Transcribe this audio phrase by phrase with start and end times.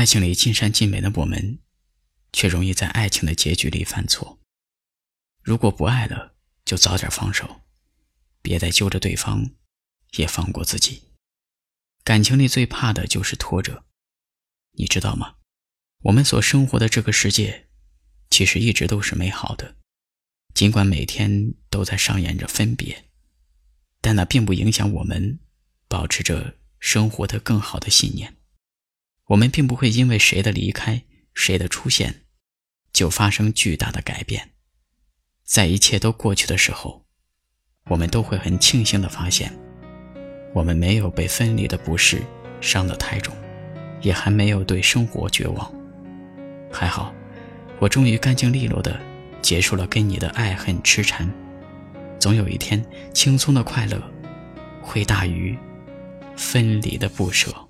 [0.00, 1.58] 爱情里尽善尽美的我们，
[2.32, 4.40] 却容易在爱情的结局里犯错。
[5.42, 7.60] 如果不爱了，就早点放手，
[8.40, 9.50] 别再揪着对方，
[10.12, 11.02] 也放过自己。
[12.02, 13.84] 感情里最怕的就是拖着，
[14.78, 15.34] 你知道吗？
[16.04, 17.68] 我们所生活的这个世界，
[18.30, 19.76] 其实一直都是美好的，
[20.54, 23.10] 尽管每天都在上演着分别，
[24.00, 25.40] 但那并不影响我们
[25.88, 28.39] 保持着生活的更好的信念。
[29.30, 31.04] 我们并不会因为谁的离开、
[31.34, 32.22] 谁的出现，
[32.92, 34.50] 就发生巨大的改变。
[35.44, 37.06] 在一切都过去的时候，
[37.86, 39.56] 我们都会很庆幸地发现，
[40.52, 42.20] 我们没有被分离的不适
[42.60, 43.32] 伤得太重，
[44.02, 45.72] 也还没有对生活绝望。
[46.72, 47.14] 还好，
[47.78, 49.00] 我终于干净利落地
[49.40, 51.32] 结束了跟你的爱恨痴缠。
[52.18, 54.02] 总有一天，轻松的快乐
[54.82, 55.56] 会大于
[56.36, 57.69] 分离的不舍。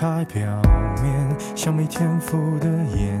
[0.00, 0.62] 太表
[1.02, 3.20] 面，像没天赋的演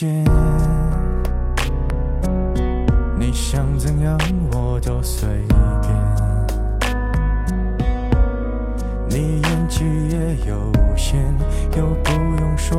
[0.00, 0.24] 间，
[3.18, 4.16] 你想怎样
[4.50, 5.28] 我都随
[5.82, 5.94] 便。
[9.10, 11.22] 你演技也有限，
[11.76, 12.78] 又不用说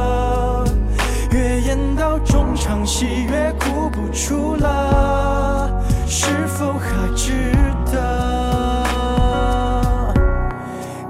[3.01, 7.51] 中场戏越哭不出了，是否还值
[7.91, 7.97] 得？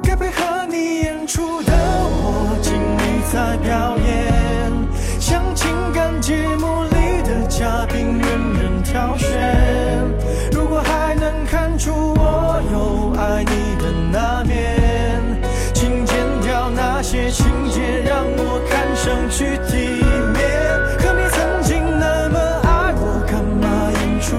[0.02, 4.72] 该配合你演出的我尽力在表演，
[5.20, 9.61] 像情感节目里的嘉宾任人挑选。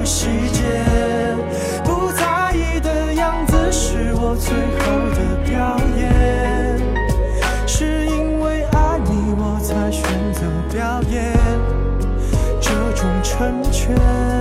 [0.05, 0.63] 细节？
[1.85, 5.19] 不在意的样子是我最后的
[5.49, 6.79] 表演，
[7.67, 10.03] 是因为爱你我才选
[10.33, 10.41] 择
[10.73, 11.33] 表演
[12.61, 14.31] 这种成全。